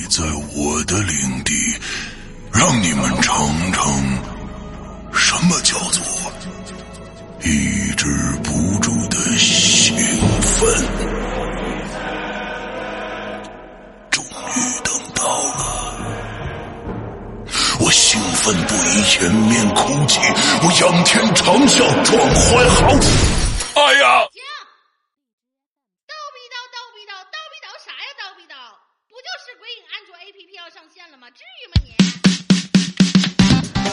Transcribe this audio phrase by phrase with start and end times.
[0.00, 0.22] 你在
[0.54, 1.52] 我的领地，
[2.52, 3.52] 让你们尝
[31.10, 31.26] 了吗？
[31.30, 31.90] 至于吗你？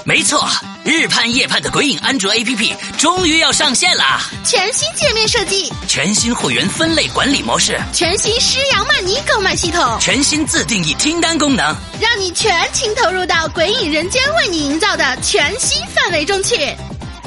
[0.05, 0.47] 没错，
[0.83, 4.21] 日盼夜盼的鬼影安卓 APP 终于要上线啦！
[4.43, 16.55] 全新界面设计，全新会员分类管理模式，全新施阳曼尼购买系统，全新自定义听单功能，让你全情投入到鬼影人间为你营造的全新氛围中去。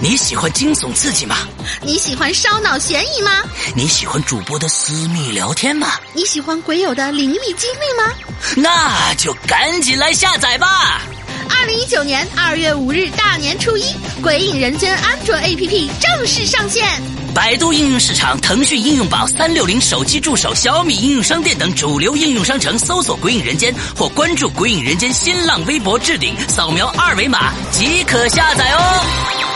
[0.01, 1.37] 你喜欢惊悚刺激吗？
[1.83, 3.33] 你喜欢烧脑悬疑吗？
[3.75, 5.89] 你喜欢主播的私密聊天吗？
[6.13, 8.15] 你喜欢鬼友的灵异经历吗？
[8.55, 11.03] 那就赶紧来下载吧！
[11.51, 16.87] 二零一九年二月五日大年初一，鬼影人间安卓 APP 正式上线。
[17.35, 29.48] 百度应用市场、腾讯应用宝、三六零手机助手、小米应用商店等主流应用商城搜索“鬼影人间”或关注“鬼影人间”新浪微博置顶，扫描二维码即可下载哦。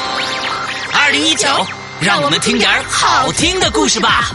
[0.95, 1.49] 二零一九，
[2.01, 4.31] 让我们听点儿好听的故事吧。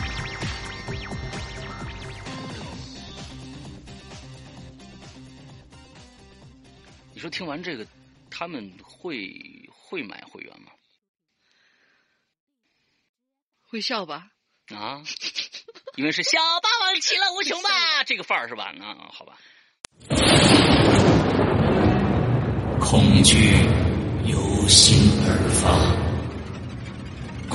[7.14, 7.86] 你说听完这个，
[8.30, 9.34] 他们会
[9.72, 10.72] 会买会员吗？
[13.70, 14.28] 会笑吧？
[14.76, 15.02] 啊，
[15.96, 17.70] 因为是小霸王其乐无穷吧，
[18.06, 18.74] 这个范儿是吧？
[18.82, 19.38] 啊，好吧。
[22.80, 23.66] 恐惧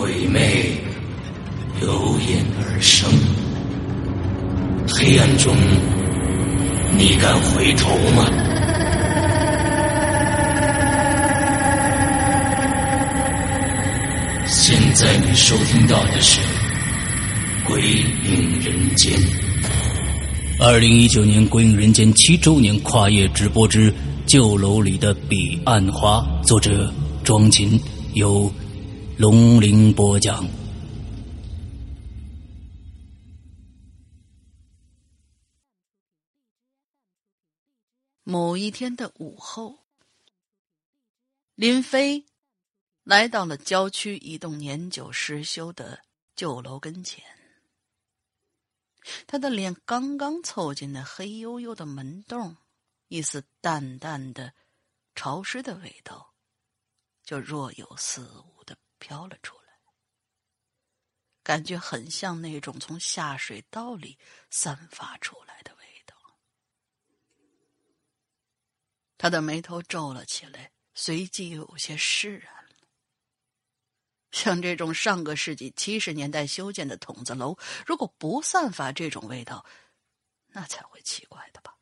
[0.03, 0.65] 鬼魅
[1.81, 3.09] 由眼而生。
[4.89, 5.55] 黑暗中，
[6.99, 8.27] 你敢回头吗？
[14.45, 16.41] 现在你收听到的是
[17.69, 19.13] 《鬼影人间》。
[20.59, 23.89] 二零一九年《鬼影人间》七周年跨夜直播之
[24.27, 26.93] 《旧楼里的彼岸花》，作者
[27.23, 27.81] 庄琴，
[28.15, 28.53] 由
[29.19, 30.49] 龙鳞播讲。
[38.23, 39.81] 某一天的午后，
[41.55, 42.25] 林飞
[43.05, 46.03] 来到了郊区一栋年久失修的
[46.35, 47.23] 旧楼跟前。
[49.27, 52.57] 他的脸刚刚凑近那黑黝黝的门洞，
[53.09, 54.55] 一丝淡淡的、
[55.15, 56.33] 潮湿的味道
[57.23, 58.52] 就若有似无
[59.03, 59.73] 飘了出来，
[61.43, 64.17] 感觉很像那种从下水道里
[64.49, 66.15] 散发出来的味道。
[69.19, 72.53] 他的眉头皱了起来，随即又有些释然。
[74.31, 79.67] 像这种上个世纪七十年代修建的筒子楼，如果不散发这种味道，
[80.47, 81.77] 那才会奇怪的吧？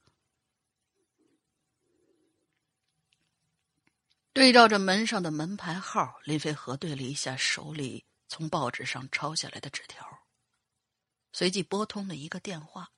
[4.40, 10.22] 对照着门上的门牌号，林飞核对了一下手里从报纸上抄下来的纸条，
[11.30, 12.90] 随即拨通了一个电话。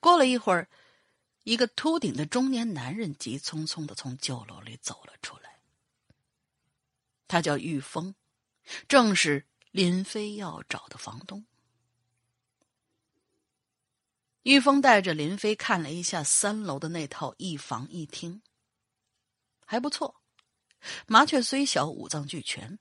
[0.00, 0.68] 过了一会儿。
[1.44, 5.60] 一个秃顶的中年男人急匆匆的从旧楼里走了出来。
[7.28, 8.14] 他叫玉峰，
[8.88, 11.46] 正是林飞要找的房东。
[14.42, 18.42] 玉峰带着林飞看了一下三楼的那套一房一厅，
[19.70, 20.22] 还不错，
[21.06, 22.78] 麻雀虽小，五脏俱全。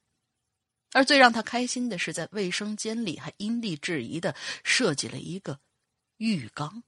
[0.93, 4.33] 而最让他开心的是，在卫生间里还因地制宜的
[4.63, 5.59] 设计了一个
[6.15, 6.81] 浴缸。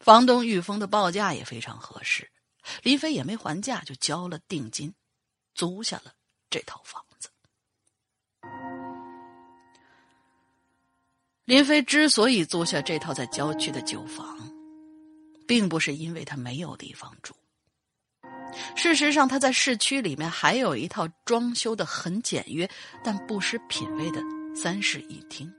[0.00, 2.32] 房东玉峰的报价也非常合适，
[2.82, 4.94] 林飞也没还价，就交了定金，
[5.54, 6.14] 租下了
[6.48, 7.28] 这套房子。
[11.44, 14.50] 林飞之所以租下这套在郊区的旧房，
[15.46, 17.34] 并不是因为他没有地方住。
[18.76, 22.68] 事实上，他在市区里面还有一套装修的很简约
[23.02, 24.20] 但不失品味的
[24.54, 25.52] 三室一厅。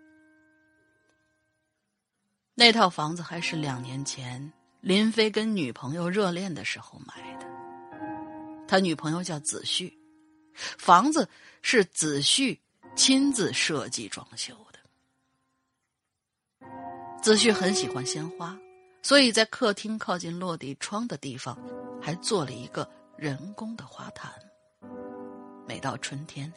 [2.53, 7.45] 那套房子还是两年前林飞跟女朋友热恋的时候买的。
[8.68, 9.95] 他女朋友叫子旭，
[10.56, 11.27] 房子
[11.62, 12.59] 是子旭
[12.95, 14.80] 亲自设计装修的。
[17.21, 18.57] 子旭很喜欢鲜花，
[19.01, 21.57] 所以在客厅靠近落地窗的地方，
[22.06, 22.88] 还做了一个
[23.18, 24.31] 人工的花坛。
[25.68, 26.54] 每到春天，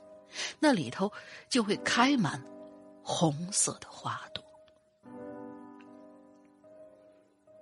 [0.59, 1.11] 那里头
[1.49, 2.39] 就会开满
[3.03, 4.45] 红色的花朵。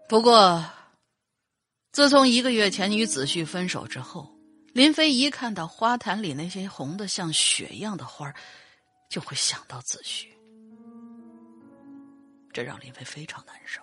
[0.09, 0.65] 不过，
[1.93, 4.29] 自从一个月前与子旭分手之后，
[4.73, 8.35] 林飞一看到花坛里那些红的像血一样的花
[9.09, 10.37] 就会想到子旭，
[12.53, 13.81] 这让林飞非常难受。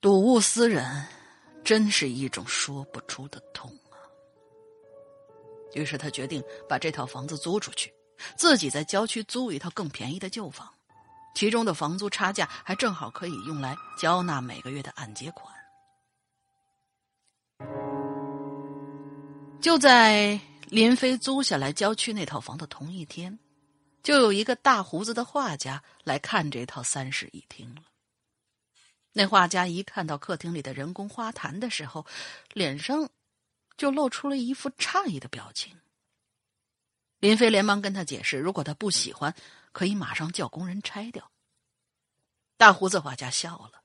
[0.00, 1.06] 睹物思人，
[1.64, 3.96] 真是一种说不出的痛啊！
[5.74, 7.92] 于是他决定把这套房子租出去，
[8.36, 10.68] 自己在郊区租一套更便宜的旧房。
[11.32, 15.54] 其中的房租差价还正好可以用来交纳每个月的按揭款。
[19.60, 23.38] 就在林飞租下来郊区那套房的同一天，
[24.02, 27.82] 就有一个大胡子的画家来看这套三室一厅了。
[29.20, 32.06] 那画家一看到客厅里的人工花坛的时候，
[32.54, 33.10] 脸上
[33.76, 35.78] 就露出了一副诧异的表情。
[37.18, 39.34] 林飞连忙跟他解释，如果他不喜欢。
[39.72, 41.30] 可以马上叫工人拆掉。
[42.56, 43.84] 大胡子画家笑了，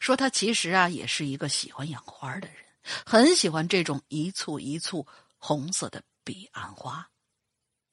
[0.00, 2.56] 说：“他其实啊，也是一个喜欢养花的人，
[3.04, 5.06] 很喜欢这种一簇一簇
[5.36, 7.10] 红色的彼岸花。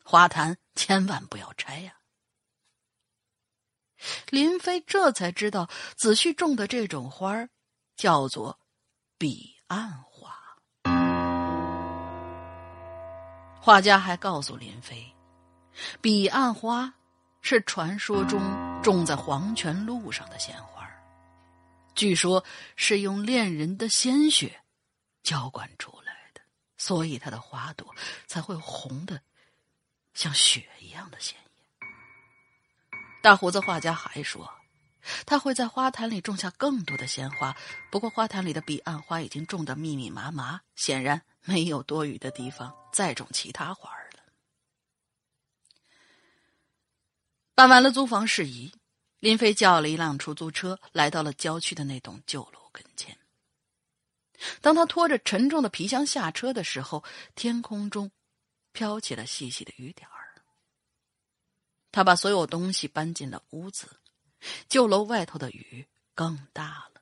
[0.05, 1.97] 花坛千万不要拆呀！”
[4.29, 7.47] 林飞这才知道，子旭种的这种花
[7.95, 8.59] 叫做
[9.17, 10.35] 彼岸花。
[13.59, 15.13] 画家还告诉林飞，
[16.01, 16.93] 彼岸花。
[17.39, 18.41] 是传说中
[18.83, 20.85] 种在黄泉路上的鲜花，
[21.95, 22.43] 据说
[22.75, 24.59] 是用恋人的鲜血
[25.23, 26.41] 浇灌出来的，
[26.77, 27.95] 所以它的花朵
[28.25, 29.21] 才会红的
[30.13, 31.37] 像血一样的鲜。
[33.27, 34.49] 大胡子画家还说，
[35.25, 37.53] 他会在花坛里种下更多的鲜花，
[37.91, 44.23] 不过花坛里的彼岸花已经种得密密麻麻，显然没有多余的地方再种其他花儿了。
[47.53, 48.73] 办完了租房事宜，
[49.19, 53.17] 林飞叫了一辆出租车，来到了郊区的那栋旧楼跟前。
[54.61, 57.03] 当他拖着沉重的皮箱下车的时候，
[57.35, 58.09] 天空中
[58.71, 60.07] 飘起了细细的雨点。
[61.97, 63.99] 他把所有东西搬进了屋子，
[64.69, 67.01] 旧楼外头的雨更大了，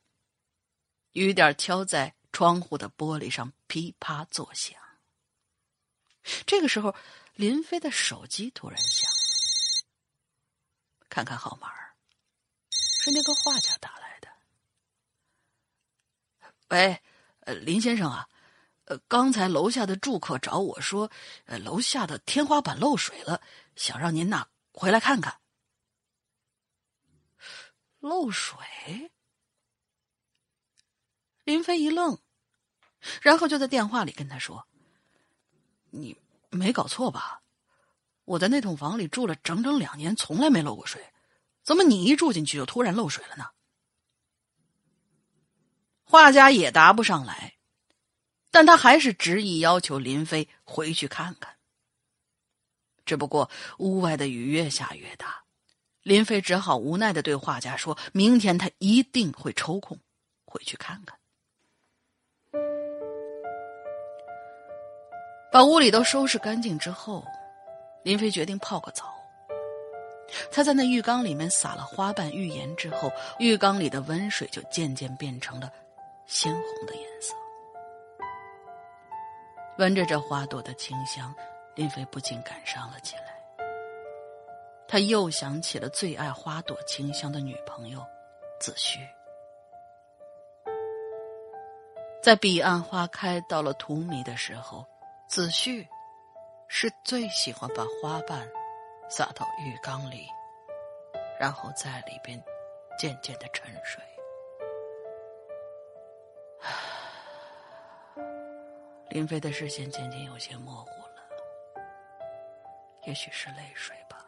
[1.11, 4.79] 雨点敲在窗户的玻璃上，噼啪作响。
[6.45, 6.95] 这个时候，
[7.33, 9.17] 林飞的手机突然响了。
[11.09, 11.67] 看看号码，
[12.71, 14.29] 是那个画家打来的。
[16.69, 17.03] 喂，
[17.41, 18.29] 呃，林先生啊，
[18.85, 21.11] 呃，刚才楼下的住客找我说，
[21.47, 23.41] 呃，楼下的天花板漏水了，
[23.75, 25.39] 想让您呐回来看看。
[27.99, 28.57] 漏水？
[31.45, 32.19] 林飞一愣，
[33.21, 34.67] 然后就在电话里跟他说
[35.91, 36.17] ：“你
[36.49, 37.41] 没搞错吧？”
[38.25, 41.13] 我在那栋房里住了整整两年，从来没漏过水，
[41.63, 43.45] 怎么你一住进去就突然漏水了呢？
[46.03, 47.55] 画家也答不上来，
[48.51, 51.54] 但他还是执意要求林飞回去看看。
[53.05, 55.43] 只不过屋外的雨越下越大，
[56.03, 59.99] 林飞只好无奈的对画家说：“明天他一定会抽空
[60.45, 61.17] 回去看看。”
[65.51, 67.23] 把屋里都收拾干净之后。
[68.03, 69.11] 林飞决定泡个澡。
[70.51, 75.71] 他在那浴缸里面撒了花瓣浴盐之后，浴缸里的温水就渐渐变成了
[76.27, 77.33] 鲜红的颜色。
[79.79, 81.33] 闻着这花朵的清香，
[81.75, 83.39] 林飞不禁感伤了起来。
[84.87, 88.03] 他又想起了最爱花朵清香的女朋友
[88.59, 88.99] 子虚。
[92.21, 94.85] 在彼岸花开到了荼蘼的时候，
[95.27, 95.87] 子旭。
[96.67, 98.49] 是最喜欢把花瓣
[99.07, 100.27] 撒到浴缸里，
[101.39, 102.43] 然后在里边
[102.97, 104.03] 渐渐的沉睡。
[109.09, 110.89] 林飞的视线渐渐有些模糊，
[113.05, 114.25] 也许是泪水吧。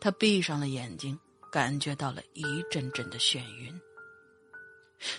[0.00, 1.18] 他闭上了眼睛，
[1.50, 3.80] 感觉到了一阵阵的眩晕，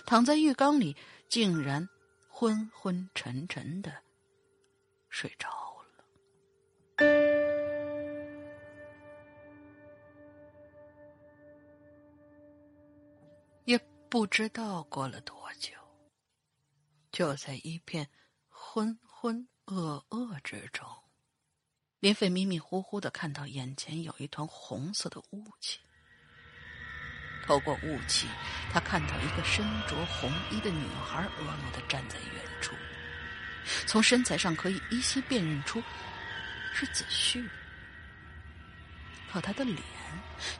[0.06, 0.96] 躺在浴缸里，
[1.28, 1.88] 竟然
[2.28, 3.92] 昏昏沉沉的
[5.08, 5.48] 睡着
[5.82, 7.04] 了。
[13.64, 13.78] 也。
[14.10, 15.74] 不知道过了多久，
[17.12, 18.08] 就在一片
[18.48, 20.88] 昏昏噩噩之中，
[22.00, 25.80] 林飞迷迷糊糊的看到眼前有一团红色的雾气。
[27.44, 28.28] 透过雾气，
[28.72, 32.72] 他看到一个身着红衣的女孩婀娜的站在远处，
[33.86, 35.82] 从身材上可以依稀辨认出
[36.72, 37.42] 是子旭，
[39.32, 39.78] 可他的脸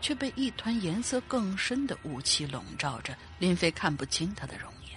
[0.00, 4.87] 却被一团颜色更深的雾气笼罩着，林飞看不清他的容颜。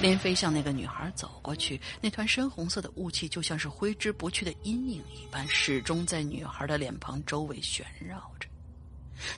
[0.00, 8.48] 林飞向那个女孩走过去，那团深红色的雾气就像是挥之不去的阴影一般，始终在女孩的脸庞周围旋绕着。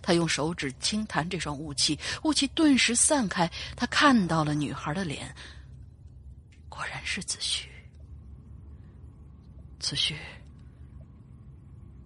[0.02, 3.50] 他用手指轻弹这双雾气，雾气顿时散开。
[3.74, 5.34] 他看到了女孩的脸，
[6.68, 7.70] 果然是子旭。
[9.78, 10.14] 子旭，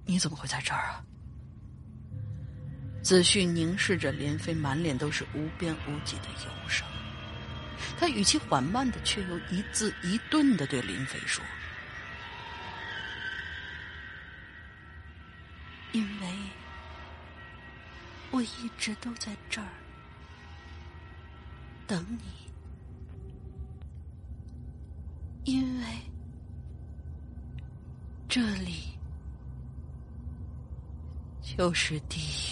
[0.07, 1.05] 你怎么会在这儿啊？
[3.03, 6.87] 子旭凝视着林飞，满脸都是无边无际的忧伤。
[7.99, 11.45] 他语气缓慢的，却又一字一顿的对林飞说
[15.93, 16.29] ：“因为
[18.31, 19.69] 我一直都在这儿
[21.87, 22.19] 等你，
[25.45, 25.87] 因为
[28.29, 28.99] 这里
[31.43, 32.44] 就是地狱。”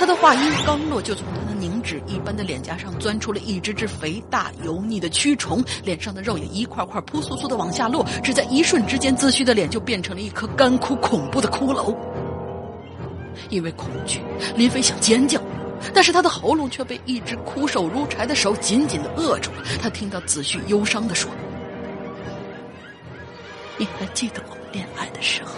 [0.00, 8.02] 他的话音刚落，就从他的凝脂一般的脸颊上钻出了一只只肥大油腻的蛆虫，脸上的肉也一块块扑簌簌的往下落。
[8.24, 11.94] 只在一瞬之间，子虚的脸就变成了一颗干枯恐怖的骷髅。
[13.50, 14.22] 因为恐惧，
[14.56, 15.38] 林飞想尖叫，
[15.92, 19.58] 但是他的喉咙却被一只枯瘦如柴的手紧紧的扼住了。
[19.82, 21.30] 他听到子虚忧伤的说
[23.76, 25.50] ：“你还记得我们恋爱的时候，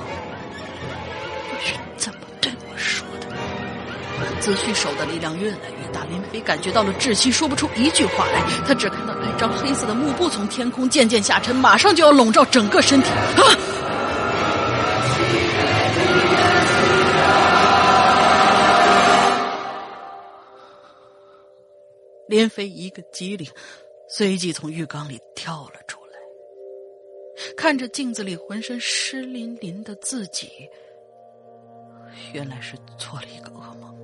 [4.42, 8.42] 子旭手的力量越来越大，林飞感觉到了窒息，说不出一句话来。
[8.66, 13.08] 他只看到一张黑色的幕布从天空渐渐下沉，马上就要笼罩整个身体。
[13.08, 13.54] 啊！
[22.26, 23.48] 林飞一个机灵，
[24.08, 26.18] 随即从浴缸里跳了出来，
[27.56, 30.68] 看着镜子里浑身湿淋淋的自己，
[32.32, 34.01] 原来是做了一个噩梦。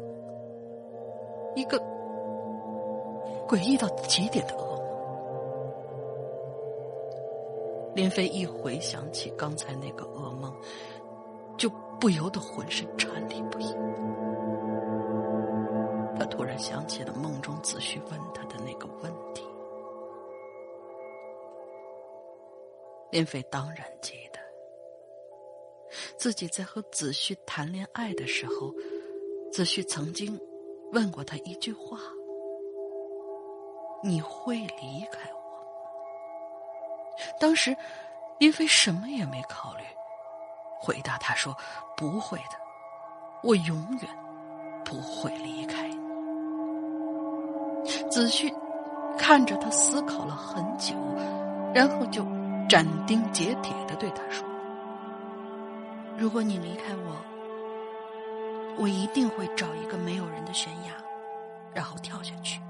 [1.59, 1.77] 一个
[3.49, 4.79] 诡异到极点的噩梦。
[7.97, 10.55] 林飞一回想起刚才那个噩梦，
[11.57, 13.75] 就不由得浑身颤栗不已。
[16.17, 19.45] 他突然想起了梦中子虚问他的那个问题。
[23.11, 24.39] 林飞当然记得，
[26.17, 28.73] 自己在和子旭谈恋爱的时候，
[29.51, 30.39] 子旭曾经。
[30.93, 31.99] 问过他一句话
[34.03, 35.39] ：“你会离开我？”
[37.39, 37.77] 当时，
[38.39, 39.83] 林飞什么也没考虑，
[40.81, 41.55] 回答他说
[41.97, 42.57] ：“不会的，
[43.43, 44.19] 我永远
[44.85, 45.91] 不会离开。”
[48.11, 48.53] 子旭
[49.19, 50.95] 看着他，思考了很久，
[51.75, 52.25] 然后就
[52.69, 54.47] 斩钉截铁的对他说
[56.17, 57.17] ：“如果你离开我。”
[58.79, 60.93] 我一定会找一个没有人的悬崖，
[61.75, 62.61] 然后跳下去。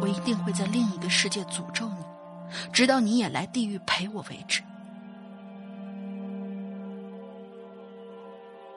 [0.00, 2.04] 我一定会在另一个世界诅咒你，
[2.72, 4.62] 直到你也来地狱陪我为止。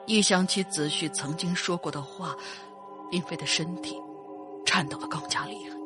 [0.06, 2.34] 一想起子旭曾经说过的话，
[3.10, 3.94] 林飞的身体
[4.64, 5.76] 颤抖的更加厉害。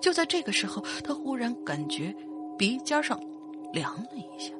[0.00, 2.14] 就在这个时候，他忽然感觉
[2.56, 3.20] 鼻尖上
[3.72, 4.54] 凉了一下，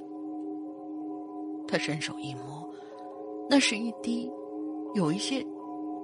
[1.66, 2.62] 他伸手一摸。
[3.48, 4.30] 那是一滴
[4.94, 5.40] 有一些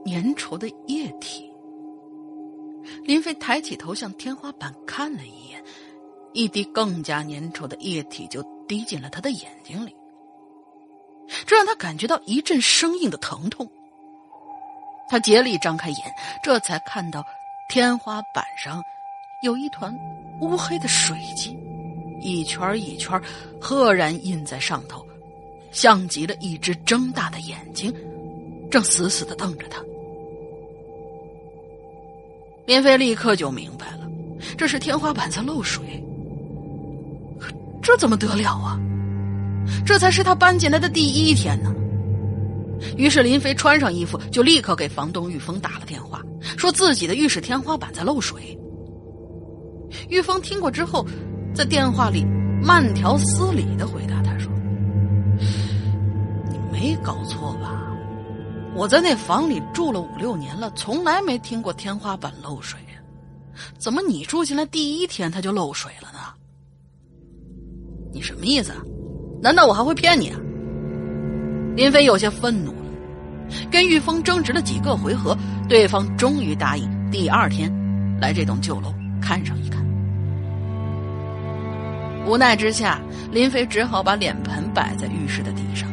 [0.07, 1.51] 粘稠的液体。
[3.05, 5.63] 林飞抬起头向天花板看了一眼，
[6.33, 9.95] 一滴更加粘稠的液体就滴进了他的眼睛里，
[11.47, 13.69] 这让他感觉到一阵生硬的疼痛。
[15.09, 15.99] 他竭力张开眼，
[16.43, 17.25] 这才看到
[17.69, 18.83] 天花板上
[19.43, 19.95] 有一团
[20.41, 21.59] 乌黑的水迹，
[22.21, 23.21] 一圈一圈
[23.61, 25.05] 赫然印在上头。
[25.73, 27.95] 像极了一只睁大的眼睛，
[28.71, 29.83] 正死死的瞪着他。
[32.67, 34.09] 林飞立刻就明白了，
[34.57, 35.83] 这是天花板在漏水。
[37.83, 38.79] 这怎么得了啊？
[39.85, 41.75] 这才是他搬进来的第一天呢。
[42.97, 46.23] 于是林飞穿上衣服，就立刻给房东玉峰打了电话，
[46.57, 48.57] 说自己的浴室天花板在漏水。
[50.09, 51.05] 玉峰听过之后，
[51.55, 52.25] 在电话里
[52.63, 54.20] 慢条斯理的回答。
[56.81, 57.87] 没搞错吧？
[58.75, 62.81] 我在那房里住了五六年了，从来没听过天花板漏水。
[63.77, 66.19] 怎么你住进来第一天它就漏水了呢？
[68.15, 68.73] 你什么意思？
[69.43, 70.41] 难道我还会骗你啊？
[71.77, 72.89] 林飞有些愤怒了，
[73.71, 75.37] 跟玉峰争执了几个回合，
[75.69, 77.71] 对方终于答应第二天
[78.19, 79.85] 来这栋旧楼看上一看。
[82.27, 82.99] 无奈之下，
[83.31, 85.87] 林飞只好把脸盆摆在浴室的地上，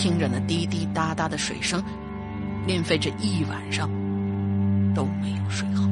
[0.00, 1.84] 听着那滴滴答答的水声，
[2.66, 3.86] 林飞这一晚上
[4.94, 5.86] 都没有睡好。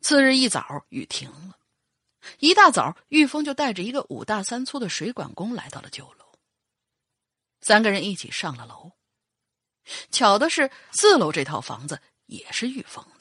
[0.00, 1.56] 次日一早，雨停了。
[2.38, 6.24] 一大早，玉峰就带着一个五大三粗的水管工来到了九楼。
[7.62, 8.92] 三个人一起上了楼。
[10.12, 13.19] 巧的是，四楼这套房子也是玉峰的。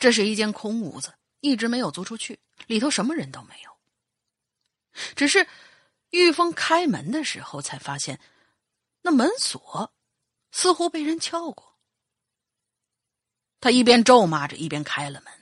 [0.00, 3.70] 这是一间空屋子，一直没有租出去，里头什么人都没有。
[5.14, 5.46] 只是
[6.08, 8.18] 玉峰开门的时候，才发现
[9.02, 9.92] 那门锁
[10.50, 11.78] 似乎被人撬过。
[13.60, 15.32] 他一边咒骂着，一边开了门。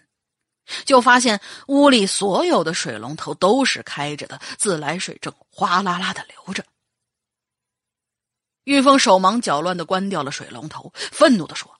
[0.84, 6.62] 就发现屋里所有的水龙头都是开着的，自来水正哗啦啦的流着。
[8.64, 11.74] 玉峰手忙脚乱的关掉了水龙头，愤怒的说：“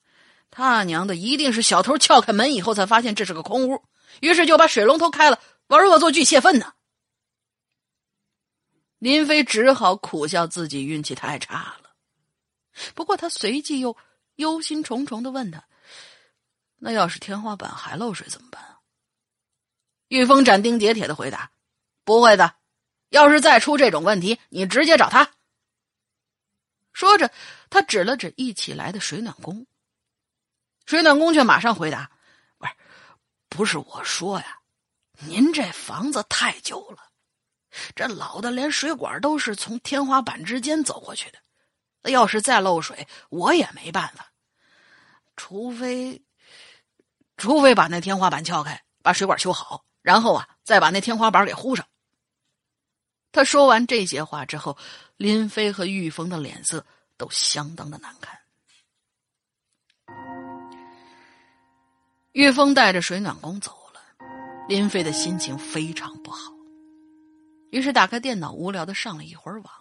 [0.58, 3.84] 他娘的，一定是小偷撬开门以后才发现这是个空屋，
[4.20, 6.74] 于是就把水龙头开了，玩恶作剧泄愤呢。”
[8.98, 11.94] 林飞只好苦笑自己运气太差了。
[12.96, 13.96] 不过他随即又
[14.34, 15.62] 忧心忡忡的问他
[16.78, 18.60] ：“那要是天花板还漏水怎么办？”
[20.08, 21.52] 玉峰斩钉截铁的回答
[22.02, 22.56] ：“不会的，
[23.10, 25.30] 要是再出这种问题，你直接找他。”
[26.92, 27.30] 说着，
[27.70, 29.64] 他指了指一起来的水暖工。
[30.88, 32.11] 水暖工却马上回答
[32.57, 32.73] ：“不是，
[33.50, 34.59] 不是我说呀，
[35.18, 37.11] 您这房子太旧了，
[37.95, 42.11] 这老的连水管都是从天花板之间走过去的。
[42.11, 44.32] 要是再漏水，我也没办法，
[45.36, 46.23] 除非，
[47.36, 51.86] 除非把那天花板撬开，把水管修好。”然后啊，再把那天花板给糊上。
[53.30, 54.78] 他说完这些话之后，
[55.19, 56.82] 林飞和玉峰的脸色
[57.19, 58.37] 都相当的难看。
[62.38, 64.00] 玉峰带着水暖工走了，
[64.68, 66.52] 林飞的心情非常不好。
[67.72, 69.74] 于是打开电脑，无聊的上了一会儿网。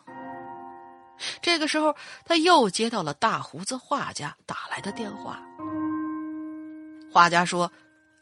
[1.39, 5.39] 这个时候，他又接到了大胡子画家打来的电话。
[7.13, 7.71] 画家说。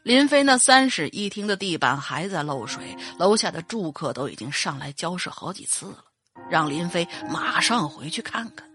[0.03, 6.03] 林飞那三室一厅的地板还在漏水，楼下的住客都已经上来交涉好几次了，
[6.47, 8.69] 让林飞马上回去看看。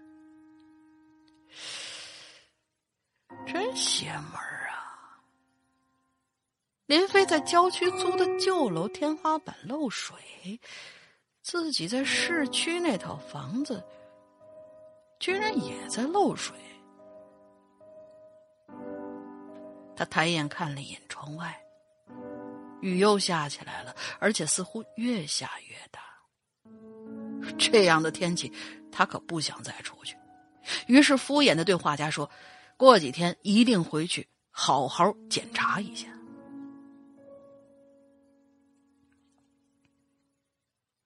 [3.47, 4.50] 真邪门！
[6.91, 10.13] 林飞在郊区租的旧楼，天花板漏水，
[11.41, 13.81] 自己在市区那套房子
[15.17, 16.53] 居然也在漏水。
[19.95, 21.57] 他抬眼看了一眼窗外，
[22.81, 26.01] 雨又下起来了，而且似乎越下越大。
[27.57, 28.51] 这样的天气，
[28.91, 30.17] 他可不想再出去。
[30.87, 32.29] 于是敷衍的对画家说
[32.75, 36.09] ：“过几天一定回去好好检查一下。”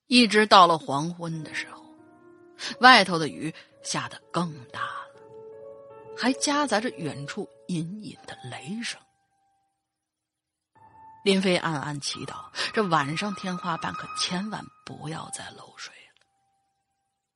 [0.07, 1.83] 一直到了黄昏的时候，
[2.79, 5.21] 外头的雨下得更大了，
[6.17, 7.49] 还夹杂着远处。
[7.67, 9.01] 隐隐的雷声，
[11.23, 15.91] 林飞暗暗祈祷：这晚上天花板可千万不要再漏水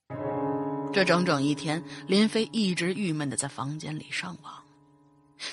[0.10, 0.92] 了。
[0.94, 4.64] 这整整一天，林飞一直郁闷的在房间里上网。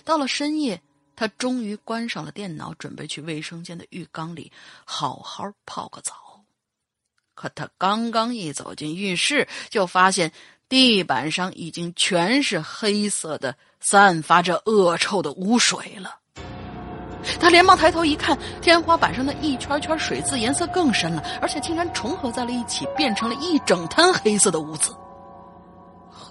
[0.05, 0.83] 到了深夜，
[1.17, 4.53] 他终于关上了电脑，准备去卫生间的浴缸里
[4.85, 6.26] 好好泡个澡。
[7.37, 10.33] 可他刚刚一走进浴室，就发现
[10.69, 13.55] 地板上已经全是黑色的。
[13.79, 16.17] 散发着恶臭的污水了，
[17.39, 24.91] 他连忙抬头一看，天花板上的一圈圈水渍颜色更深了，而且竟然重合在了一起，变成了一整滩黑色的污渍。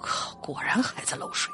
[0.02, 1.50] 靠，果然还在漏水。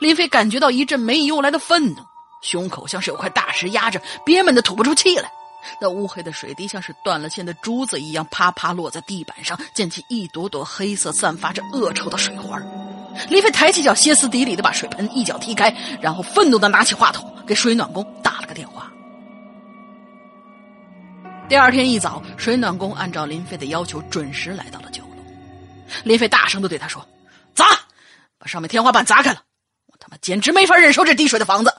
[0.00, 1.96] 林飞感觉到一阵没由来的愤怒，
[2.40, 5.30] 胸口像是有块大石压着，憋闷的吐不出气来。
[5.80, 12.60] 那乌黑的水滴像是断了线的珠子一样，啪啪落在地板上，溅起一朵朵黑色、散发着恶臭的水花。
[13.30, 18.92] 林飞抬起脚，歇斯底里的把水盆一脚踢开，然后愤怒的拿起话筒给水暖工打了个电话。
[21.48, 25.08] 第二天一早，水暖工按照林飞的要求准时来到了九楼。
[26.04, 27.06] 林飞大声的对他说
[27.54, 27.64] ：“砸，
[28.36, 29.42] 把上面天花板砸开了！
[29.86, 31.72] 我他妈简直没法忍受这滴水的房子。”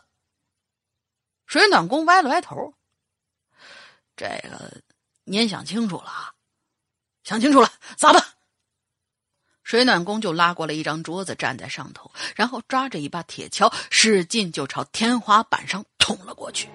[1.46, 2.74] 水暖工歪了歪头
[4.18, 4.70] ：“这个
[5.24, 6.34] 您想清楚了啊？
[7.24, 8.20] 想清楚了，砸吧。”
[9.64, 16.68] 水暖工就拉过了一张桌子，站在上头，然后抓着一把铁锹，使劲就朝天花板上捅了过去。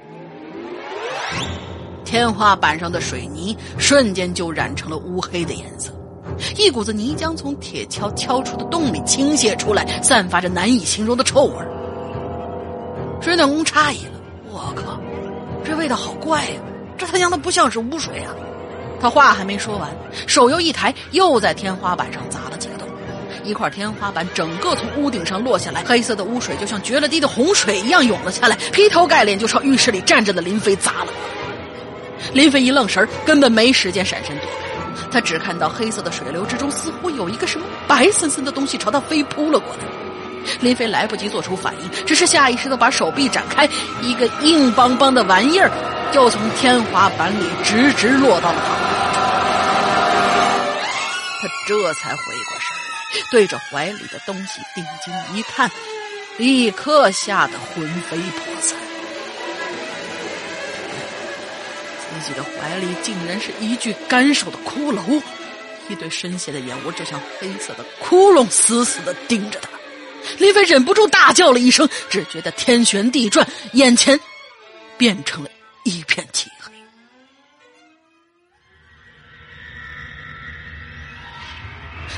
[2.05, 5.91] 天花板上的水泥瞬间就染成了乌黑的颜色，
[6.59, 11.57] 一股子泥浆从铁锹敲出的洞里倾泻出来，散发着难以形容的臭味
[13.23, 14.21] 水暖工诧异了
[14.53, 15.01] ：“我靠，
[15.65, 16.61] 这味道好怪呀！
[17.05, 18.31] 这他娘的不像是污水啊！”
[19.03, 19.91] 他话还没说完，
[20.29, 22.87] 手又一抬，又在天花板上砸了几个洞，
[23.43, 31.09] 一块天花板整个从屋顶上落下来，黑色的污水就像决了堤的洪水一样涌了下来，劈头盖脸就朝浴室里站着的林飞砸了。
[32.33, 39.83] 林飞一愣神根本没时间闪身躲开，他只看到黑色的水流之中似乎有一个什么白森森的东西朝他飞扑了过来。
[40.61, 43.69] 林飞来不及做出反应，只是下意识的把手臂展开，
[44.01, 45.69] 一个硬邦邦的玩意儿
[46.13, 48.75] 就从天花板里直直落到了他。
[51.41, 55.71] 他这才回过神来，对着怀里的东西定睛一看，
[56.37, 58.79] 立刻吓得魂飞魄散。
[62.15, 65.21] 自己的怀里竟然是一具干瘦的骷髅，
[65.89, 69.69] 一对深陷的眼窝就像黑色的窟窿，死死的盯着他。
[70.39, 74.21] 林飞忍不住大叫了一声，只觉得天旋地转，眼前
[74.97, 75.51] 变成了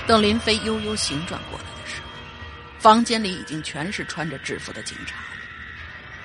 [0.06, 2.08] 等林飞悠悠醒转过来的时候，
[2.78, 5.16] 房间里已经全是穿着制服的警察。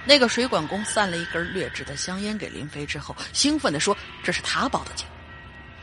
[0.06, 5.06] 那个水管工散了一根劣质的香烟给林飞之后，兴奋地说：“这是他报的警。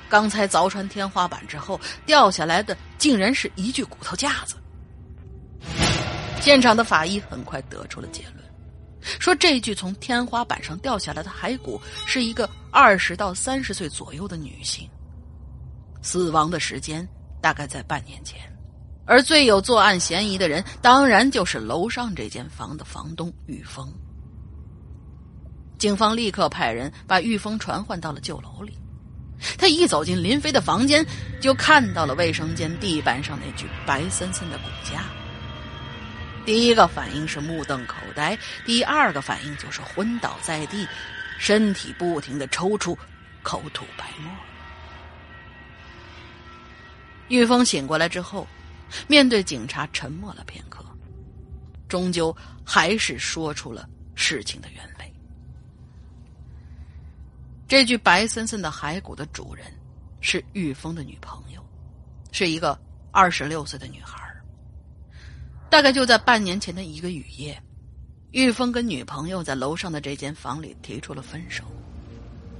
[0.08, 4.56] 刚才凿穿天花板之后掉下来的，竟然是一具骨头架子。”
[6.40, 8.44] 现场的法医很快得出了结论，
[9.20, 14.88] 说这具从天花板上掉下来的骸骨是一个二十到三十岁左右的女性，
[16.02, 17.06] 死亡的时间。
[17.46, 18.40] 大概在半年前，
[19.04, 23.88] 而最有作案嫌疑的人，当然就是楼上这间房的房东玉峰。
[25.78, 28.76] 警方立刻派人把玉峰传唤到了旧楼里。
[29.56, 31.06] 他一走进林飞的房间，
[31.40, 35.04] 就看到了卫生间地板上那具白森森的骨架。
[36.44, 40.84] 第一个反应是目瞪口呆，第二个反应就是昏倒在地，
[41.38, 42.98] 身体不停的抽搐，
[43.44, 44.32] 口吐白沫。
[47.28, 48.46] 玉峰醒过来之后，
[49.08, 50.84] 面对警察沉默了片刻，
[51.88, 52.34] 终究
[52.64, 55.12] 还是说出了事情的原委。
[57.68, 59.66] 这具白森森的骸骨的主人
[60.20, 61.60] 是玉峰的女朋友，
[62.30, 62.78] 是一个
[63.10, 64.22] 二十六岁的女孩。
[65.68, 67.60] 大概就在半年前的一个雨夜，
[68.30, 71.64] 玉峰跟女朋友在楼上的这间房里提出了分手，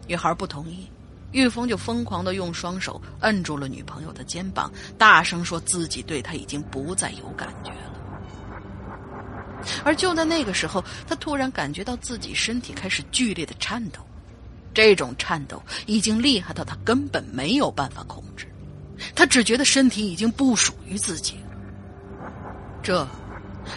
[0.09, 0.91] 女孩不同意。
[1.37, 7.93] 玉峰就疯狂的用双手摁住了女朋友的肩膀，大声说自己对她已经不再有感觉了。
[9.85, 14.01] 而就在那个时候，他突然感觉到自己身体开始剧烈的颤抖，
[14.73, 18.47] 这种颤抖已经厉害到他根本没有办法控制，
[19.15, 21.37] 他只觉得身体已经不属于自己。
[22.83, 23.07] 这，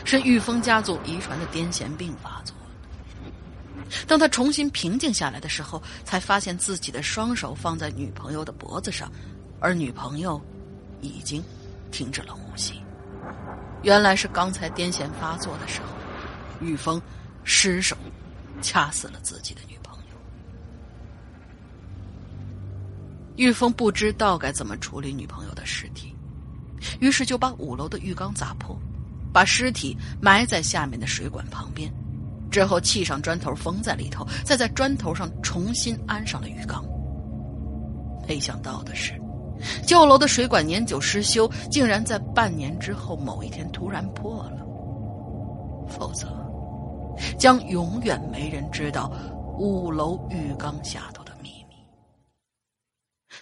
[0.05, 2.55] 是玉峰家族遗传的癫痫病发作。
[4.07, 9.11] 当他重新平静下来的时候，才发现自己的双手放在女朋友的脖子上，
[9.59, 10.41] 而女朋友
[11.01, 11.43] 已经
[11.91, 12.81] 停止了呼吸。
[13.83, 15.87] 原来是刚才癫痫发作的时候，
[16.65, 17.01] 玉峰
[17.43, 17.95] 失手
[18.61, 20.17] 掐死了自己的女朋友。
[23.37, 26.13] 玉峰不知道该怎么处理女朋友的尸体，
[26.99, 28.77] 于是就把五楼的浴缸砸破，
[29.31, 31.89] 把尸体埋在下面的水管旁边。
[32.49, 36.83] 之后砌上砖头封在里头，再在砖头上重新安上了浴缸。
[38.27, 39.19] 没想到的是，
[39.85, 44.65] 旧楼的水管年久失修，竟然在半年之后某一天突然破了。
[45.87, 46.27] 否则，
[47.37, 49.11] 将永远没人知道
[49.57, 51.75] 五楼浴缸下头的秘密。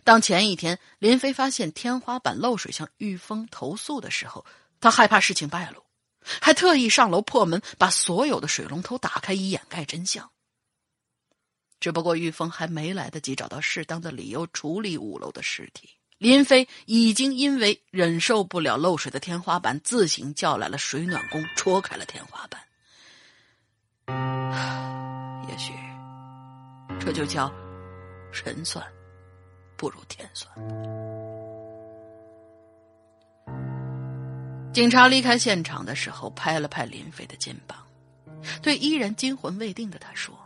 [0.04, 4.46] 当前一天林飞发现天花板漏水向玉峰投诉的时候，
[4.80, 5.82] 他害怕事情败露。
[6.42, 10.30] 还特意上楼破门，把所有的水龙头打开，以掩盖真相。
[11.80, 22.60] 只不过玉峰还没来得及找到适当的理由处理五楼的尸体，林飞已经因为忍受不了漏水的天花板，自行叫来了水暖工，戳开了天花板。
[25.48, 25.74] 也许，
[27.00, 27.54] 这就叫
[28.32, 28.84] 神算
[29.76, 31.17] 不如天算。
[34.78, 37.84] 警察离开现场的时候，拍了拍林飞的肩膀，
[38.62, 40.38] 对依然惊魂未定的他说：“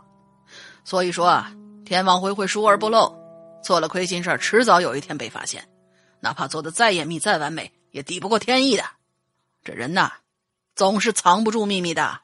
[0.86, 3.14] 所以说啊，天网恢恢，疏而不漏，
[3.62, 5.68] 做了亏心事迟早有一天被发现，
[6.20, 8.82] 哪怕做的再严密、再完美，也抵不过天意的。
[9.62, 10.10] 这人呐，
[10.74, 12.22] 总是藏不住秘密的。”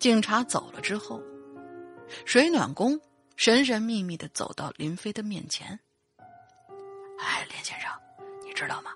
[0.00, 1.22] 警察走了之后，
[2.24, 3.00] 水暖工
[3.36, 5.78] 神神秘秘的走到林飞的面前，
[7.20, 7.85] 哎，林先生
[8.56, 8.90] 知道吗？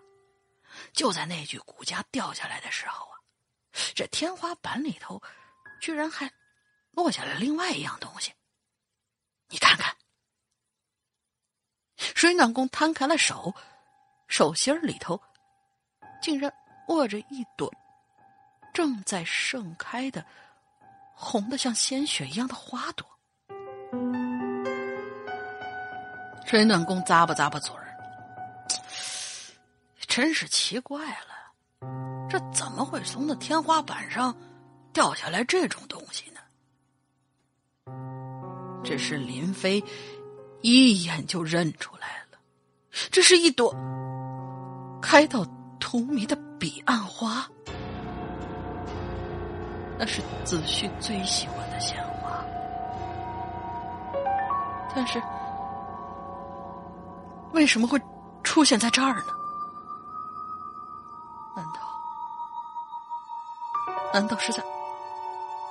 [0.92, 3.20] 就在那具骨架掉下来的时候啊，
[3.94, 5.22] 这天花板里头
[5.80, 6.32] 居然还
[6.92, 8.32] 落下了另外一样东西。
[9.48, 9.94] 你看看，
[11.96, 13.54] 水暖工摊开了手，
[14.28, 15.20] 手心里头
[16.22, 16.50] 竟然
[16.88, 17.70] 握着一朵
[18.72, 20.24] 正在盛开的、
[21.14, 23.06] 红的像鲜血一样的花朵。
[26.46, 27.89] 水暖工咂巴咂巴嘴儿。
[30.10, 31.88] 真是奇怪了，
[32.28, 34.36] 这怎么会从那天花板上
[34.92, 36.40] 掉下来这种东西呢？
[38.82, 39.80] 这是林飞
[40.62, 42.38] 一眼就认出来了，
[43.12, 43.72] 这是一朵
[45.00, 45.46] 开到
[45.78, 47.48] 荼蘼的彼岸花，
[49.96, 52.44] 那是子旭最喜欢的鲜花，
[54.92, 55.22] 但是
[57.52, 57.96] 为什么会
[58.42, 59.39] 出现在这儿呢？
[64.12, 64.62] 难道是在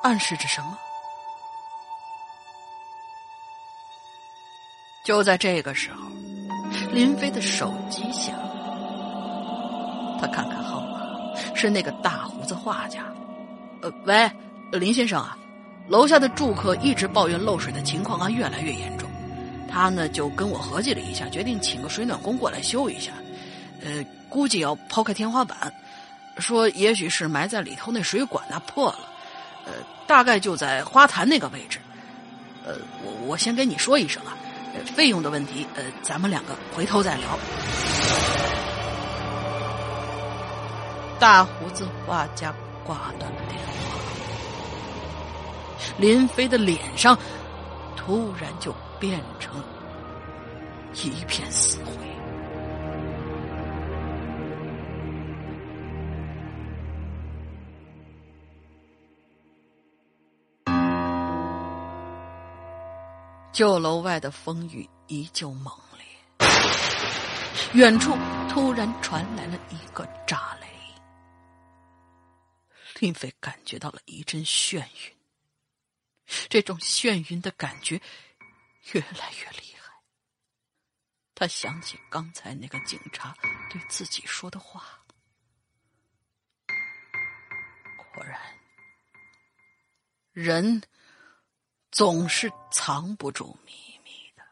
[0.01, 0.77] 暗示着什么？
[5.03, 6.07] 就在这个时候，
[6.91, 8.33] 林飞的手机响，
[10.21, 11.01] 他看看号码，
[11.55, 13.03] 是那个大胡子画家。
[13.81, 14.31] 呃，喂，
[14.71, 15.37] 林先生啊，
[15.87, 19.09] 楼下的住客一直抱怨漏水的情况啊越来越严重，
[19.69, 23.11] 他呢就跟我合计了一下，决定请个水暖工过来修一下。
[23.81, 25.73] 呃，估计要抛开天花板，
[26.39, 28.99] 说也许是埋在里头那水管那破了，
[29.65, 29.73] 呃，
[30.07, 31.79] 大概就在花坛那个位置。
[32.65, 34.37] 呃，我我先跟你说一声啊，
[34.95, 37.39] 费用的问题，呃，咱们两个回头再聊。
[41.19, 42.53] 大胡子画家
[42.85, 43.99] 挂断了电话，
[45.97, 47.17] 林飞的脸上
[47.95, 49.61] 突然就变成
[50.93, 52.08] 一片死灰。
[63.59, 66.07] 旧楼外的风雨依旧猛烈，
[67.73, 68.15] 远处
[68.49, 70.67] 突然传来了一个炸雷，
[73.01, 75.17] 林飞感觉到了一阵眩晕，
[76.47, 78.01] 这种眩晕的感觉
[78.93, 79.91] 越来越厉害。
[81.35, 83.35] 他想起刚才那个警察
[83.69, 85.03] 对自己说的话，
[87.97, 88.39] 果然，
[90.31, 90.81] 人。
[91.91, 93.71] 总是藏不住秘
[94.03, 94.43] 密的。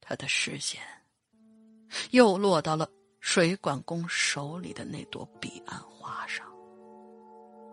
[0.00, 0.80] 他的视线
[2.10, 2.88] 又落到了
[3.20, 6.46] 水管工手里的那朵彼岸花上，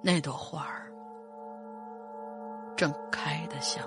[0.04, 0.92] 那朵花儿
[2.78, 3.84] 正开得像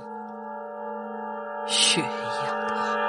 [1.67, 3.02] 雪一样的红。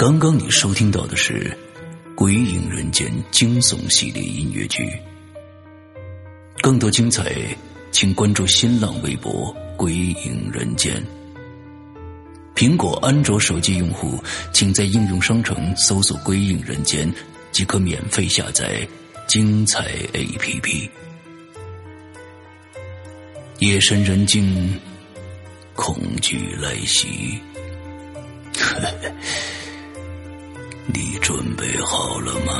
[0.00, 1.54] 刚刚你收听到的是
[2.14, 4.90] 《鬼影人间》惊悚系列音乐剧，
[6.62, 7.30] 更多精彩，
[7.92, 11.04] 请关注新浪微博“鬼影人间”。
[12.56, 14.18] 苹果、安卓手机用户，
[14.54, 17.12] 请在应用商城搜索“鬼影人间”，
[17.52, 18.88] 即可免费下载
[19.28, 20.88] 精彩 APP。
[23.58, 24.80] 夜深人静，
[25.74, 27.38] 恐惧来袭。
[28.54, 29.12] 呵呵。
[30.92, 32.52] 你准备好了吗？